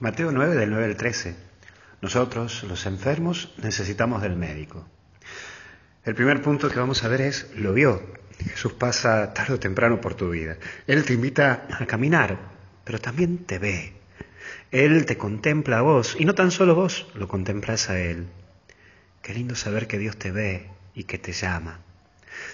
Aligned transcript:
Mateo 0.00 0.30
9 0.30 0.54
del 0.54 0.70
9 0.70 0.84
al 0.84 0.96
13. 0.96 1.34
Nosotros, 2.02 2.62
los 2.62 2.86
enfermos, 2.86 3.52
necesitamos 3.60 4.22
del 4.22 4.36
médico. 4.36 4.86
El 6.04 6.14
primer 6.14 6.40
punto 6.40 6.70
que 6.70 6.78
vamos 6.78 7.02
a 7.02 7.08
ver 7.08 7.20
es, 7.20 7.50
lo 7.56 7.72
vio. 7.72 8.00
Jesús 8.48 8.74
pasa 8.74 9.34
tarde 9.34 9.54
o 9.54 9.58
temprano 9.58 10.00
por 10.00 10.14
tu 10.14 10.30
vida. 10.30 10.56
Él 10.86 11.04
te 11.04 11.14
invita 11.14 11.66
a 11.68 11.84
caminar, 11.86 12.38
pero 12.84 13.00
también 13.00 13.38
te 13.38 13.58
ve. 13.58 13.94
Él 14.70 15.04
te 15.04 15.18
contempla 15.18 15.78
a 15.78 15.82
vos, 15.82 16.14
y 16.16 16.24
no 16.24 16.36
tan 16.36 16.52
solo 16.52 16.76
vos 16.76 17.08
lo 17.14 17.26
contemplas 17.26 17.90
a 17.90 17.98
Él. 17.98 18.28
Qué 19.20 19.34
lindo 19.34 19.56
saber 19.56 19.88
que 19.88 19.98
Dios 19.98 20.16
te 20.16 20.30
ve 20.30 20.68
y 20.94 21.04
que 21.04 21.18
te 21.18 21.32
llama. 21.32 21.80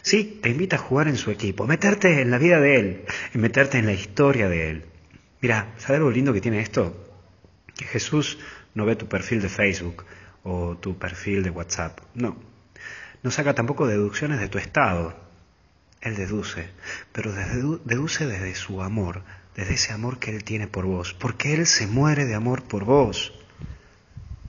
Sí, 0.00 0.40
te 0.42 0.48
invita 0.48 0.76
a 0.76 0.78
jugar 0.78 1.08
en 1.08 1.18
su 1.18 1.30
equipo, 1.30 1.66
meterte 1.66 2.22
en 2.22 2.30
la 2.30 2.38
vida 2.38 2.58
de 2.58 2.76
Él, 2.76 3.04
a 3.34 3.36
meterte 3.36 3.76
en 3.76 3.84
la 3.84 3.92
historia 3.92 4.48
de 4.48 4.70
Él. 4.70 4.84
Mira, 5.42 5.74
¿sabes 5.76 6.00
lo 6.00 6.10
lindo 6.10 6.32
que 6.32 6.40
tiene 6.40 6.60
esto? 6.60 7.04
Que 7.76 7.84
Jesús 7.84 8.38
no 8.74 8.84
ve 8.84 8.96
tu 8.96 9.08
perfil 9.08 9.40
de 9.40 9.48
Facebook 9.48 10.04
o 10.42 10.76
tu 10.76 10.98
perfil 10.98 11.42
de 11.42 11.50
WhatsApp. 11.50 12.00
No. 12.14 12.36
No 13.22 13.30
saca 13.30 13.54
tampoco 13.54 13.86
deducciones 13.86 14.40
de 14.40 14.48
tu 14.48 14.58
estado. 14.58 15.14
Él 16.00 16.16
deduce, 16.16 16.68
pero 17.12 17.32
deduce 17.32 18.26
desde 18.26 18.54
su 18.54 18.82
amor, 18.82 19.22
desde 19.56 19.74
ese 19.74 19.92
amor 19.92 20.18
que 20.18 20.30
Él 20.30 20.44
tiene 20.44 20.66
por 20.66 20.84
vos, 20.84 21.14
porque 21.14 21.54
Él 21.54 21.66
se 21.66 21.86
muere 21.86 22.26
de 22.26 22.34
amor 22.34 22.62
por 22.64 22.84
vos. 22.84 23.32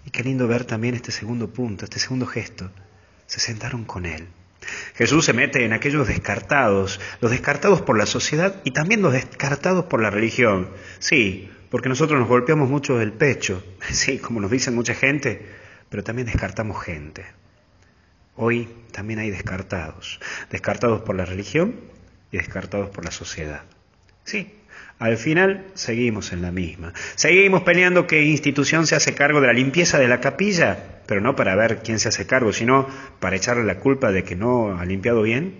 Y 0.05 0.09
qué 0.09 0.23
lindo 0.23 0.47
ver 0.47 0.65
también 0.65 0.95
este 0.95 1.13
segundo 1.13 1.49
punto, 1.51 1.85
este 1.85 1.99
segundo 1.99 2.25
gesto. 2.25 2.69
Se 3.25 3.39
sentaron 3.39 3.85
con 3.85 4.05
Él. 4.05 4.27
Jesús 4.95 5.25
se 5.25 5.33
mete 5.33 5.63
en 5.63 5.73
aquellos 5.73 6.07
descartados, 6.07 6.99
los 7.21 7.31
descartados 7.31 7.81
por 7.81 7.97
la 7.97 8.05
sociedad 8.05 8.61
y 8.63 8.71
también 8.71 9.01
los 9.01 9.13
descartados 9.13 9.85
por 9.85 10.01
la 10.01 10.09
religión. 10.09 10.69
Sí, 10.99 11.49
porque 11.75 11.89
nosotros 11.89 12.17
nos 12.17 12.29
golpeamos 12.29 12.69
mucho 12.69 13.01
el 13.01 13.11
pecho, 13.11 13.61
sí, 13.91 14.17
como 14.17 14.39
nos 14.39 14.49
dicen 14.49 14.75
mucha 14.75 14.93
gente, 14.93 15.45
pero 15.89 16.05
también 16.05 16.25
descartamos 16.25 16.81
gente. 16.81 17.25
Hoy 18.37 18.69
también 18.93 19.19
hay 19.19 19.29
descartados, 19.29 20.21
descartados 20.49 21.01
por 21.01 21.17
la 21.17 21.25
religión 21.25 21.75
y 22.31 22.37
descartados 22.37 22.91
por 22.91 23.03
la 23.03 23.11
sociedad. 23.11 23.63
Sí, 24.23 24.55
al 24.99 25.17
final 25.17 25.65
seguimos 25.73 26.31
en 26.31 26.43
la 26.43 26.53
misma. 26.53 26.93
Seguimos 27.15 27.63
peleando 27.63 28.07
qué 28.07 28.23
institución 28.23 28.87
se 28.87 28.95
hace 28.95 29.13
cargo 29.13 29.41
de 29.41 29.47
la 29.47 29.53
limpieza 29.53 29.99
de 29.99 30.07
la 30.07 30.21
capilla, 30.21 31.01
pero 31.07 31.19
no 31.19 31.35
para 31.35 31.57
ver 31.57 31.83
quién 31.83 31.99
se 31.99 32.07
hace 32.07 32.25
cargo, 32.25 32.53
sino 32.53 32.87
para 33.19 33.35
echarle 33.35 33.65
la 33.65 33.79
culpa 33.79 34.13
de 34.13 34.23
que 34.23 34.37
no 34.37 34.79
ha 34.79 34.85
limpiado 34.85 35.23
bien, 35.23 35.59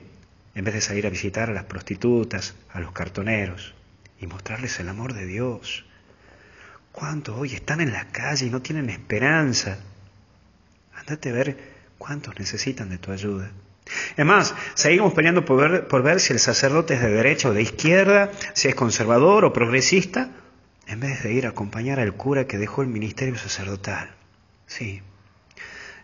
en 0.55 0.63
vez 0.63 0.75
de 0.75 0.79
salir 0.79 1.07
a 1.07 1.09
visitar 1.09 1.50
a 1.50 1.53
las 1.53 1.66
prostitutas, 1.66 2.55
a 2.72 2.79
los 2.79 2.94
cartoneros 2.94 3.73
y 4.22 4.27
mostrarles 4.27 4.79
el 4.79 4.88
amor 4.88 5.13
de 5.13 5.25
Dios, 5.25 5.83
¿Cuántos 6.95 7.38
hoy 7.38 7.53
están 7.53 7.81
en 7.81 7.91
la 7.91 8.07
calle 8.07 8.45
y 8.45 8.49
no 8.49 8.61
tienen 8.61 8.89
esperanza? 8.89 9.79
Andate 10.95 11.27
a 11.27 11.33
ver 11.33 11.57
cuántos 11.97 12.39
necesitan 12.39 12.88
de 12.88 12.97
tu 12.97 13.11
ayuda. 13.11 13.51
Es 14.15 14.25
más, 14.25 14.55
seguimos 14.75 15.13
peleando 15.13 15.43
por 15.43 15.57
ver, 15.59 15.88
por 15.89 16.03
ver 16.03 16.21
si 16.21 16.31
el 16.31 16.39
sacerdote 16.39 16.93
es 16.93 17.01
de 17.01 17.09
derecha 17.09 17.49
o 17.49 17.53
de 17.53 17.63
izquierda, 17.63 18.31
si 18.53 18.69
es 18.69 18.75
conservador 18.75 19.43
o 19.43 19.51
progresista, 19.51 20.29
en 20.88 21.01
vez 21.01 21.21
de 21.21 21.33
ir 21.33 21.45
a 21.45 21.49
acompañar 21.49 21.99
al 21.99 22.13
cura 22.13 22.47
que 22.47 22.57
dejó 22.57 22.81
el 22.81 22.88
ministerio 22.88 23.38
sacerdotal. 23.38 24.16
Sí, 24.66 25.01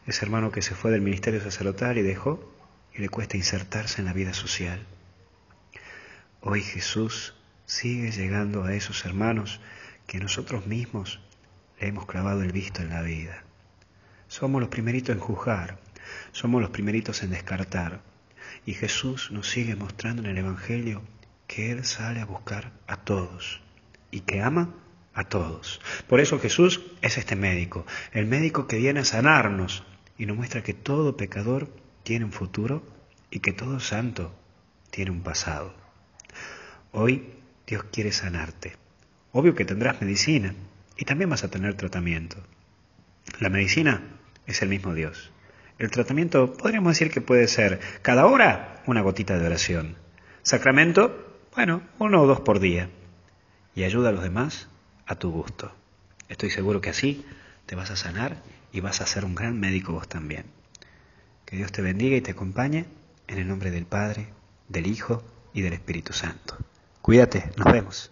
ese 0.07 0.25
hermano 0.25 0.51
que 0.51 0.61
se 0.61 0.75
fue 0.75 0.91
del 0.91 0.99
ministerio 0.99 1.41
sacerdotal 1.41 1.99
y 1.99 2.01
dejó 2.01 2.53
y 2.93 2.99
le 2.99 3.07
cuesta 3.07 3.37
insertarse 3.37 4.01
en 4.01 4.07
la 4.07 4.13
vida 4.13 4.33
social. 4.33 4.85
Hoy 6.41 6.61
Jesús 6.61 7.33
sigue 7.65 8.11
llegando 8.11 8.65
a 8.65 8.73
esos 8.73 9.05
hermanos 9.05 9.61
que 10.11 10.19
nosotros 10.19 10.67
mismos 10.67 11.21
le 11.79 11.87
hemos 11.87 12.05
clavado 12.05 12.41
el 12.41 12.51
visto 12.51 12.81
en 12.81 12.89
la 12.89 13.01
vida. 13.01 13.45
Somos 14.27 14.59
los 14.59 14.69
primeritos 14.69 15.15
en 15.15 15.21
juzgar, 15.21 15.79
somos 16.33 16.61
los 16.61 16.71
primeritos 16.71 17.23
en 17.23 17.29
descartar. 17.29 18.01
Y 18.65 18.73
Jesús 18.73 19.31
nos 19.31 19.49
sigue 19.49 19.77
mostrando 19.77 20.21
en 20.21 20.31
el 20.31 20.39
Evangelio 20.39 21.01
que 21.47 21.71
Él 21.71 21.85
sale 21.85 22.19
a 22.19 22.25
buscar 22.25 22.73
a 22.87 22.97
todos 22.97 23.61
y 24.11 24.19
que 24.19 24.41
ama 24.41 24.75
a 25.13 25.23
todos. 25.29 25.79
Por 26.09 26.19
eso 26.19 26.39
Jesús 26.39 26.81
es 27.01 27.17
este 27.17 27.37
médico, 27.37 27.85
el 28.11 28.25
médico 28.25 28.67
que 28.67 28.79
viene 28.79 28.99
a 28.99 29.05
sanarnos 29.05 29.85
y 30.17 30.25
nos 30.25 30.35
muestra 30.35 30.61
que 30.61 30.73
todo 30.73 31.15
pecador 31.15 31.73
tiene 32.03 32.25
un 32.25 32.33
futuro 32.33 32.83
y 33.29 33.39
que 33.39 33.53
todo 33.53 33.79
santo 33.79 34.37
tiene 34.89 35.11
un 35.11 35.23
pasado. 35.23 35.73
Hoy 36.91 37.29
Dios 37.65 37.85
quiere 37.93 38.11
sanarte. 38.11 38.75
Obvio 39.33 39.55
que 39.55 39.65
tendrás 39.65 40.01
medicina 40.01 40.53
y 40.97 41.05
también 41.05 41.29
vas 41.29 41.43
a 41.43 41.49
tener 41.49 41.75
tratamiento. 41.75 42.37
La 43.39 43.49
medicina 43.49 44.01
es 44.45 44.61
el 44.61 44.69
mismo 44.69 44.93
Dios. 44.93 45.31
El 45.79 45.89
tratamiento 45.89 46.53
podríamos 46.53 46.93
decir 46.93 47.11
que 47.11 47.21
puede 47.21 47.47
ser 47.47 47.79
cada 48.01 48.25
hora 48.25 48.83
una 48.85 49.01
gotita 49.01 49.39
de 49.39 49.45
oración. 49.45 49.95
Sacramento, 50.43 51.39
bueno, 51.55 51.81
uno 51.97 52.21
o 52.21 52.27
dos 52.27 52.41
por 52.41 52.59
día. 52.59 52.89
Y 53.73 53.83
ayuda 53.83 54.09
a 54.09 54.11
los 54.11 54.23
demás 54.23 54.67
a 55.07 55.15
tu 55.15 55.31
gusto. 55.31 55.73
Estoy 56.29 56.49
seguro 56.49 56.81
que 56.81 56.89
así 56.89 57.25
te 57.65 57.75
vas 57.75 57.89
a 57.89 57.95
sanar 57.95 58.43
y 58.71 58.81
vas 58.81 59.01
a 59.01 59.07
ser 59.07 59.25
un 59.25 59.35
gran 59.35 59.59
médico 59.59 59.93
vos 59.93 60.07
también. 60.07 60.45
Que 61.45 61.55
Dios 61.55 61.71
te 61.71 61.81
bendiga 61.81 62.15
y 62.15 62.21
te 62.21 62.31
acompañe 62.31 62.85
en 63.27 63.39
el 63.39 63.47
nombre 63.47 63.71
del 63.71 63.85
Padre, 63.85 64.27
del 64.67 64.87
Hijo 64.87 65.23
y 65.53 65.61
del 65.61 65.73
Espíritu 65.73 66.13
Santo. 66.13 66.57
Cuídate, 67.01 67.49
nos 67.57 67.71
vemos. 67.71 68.11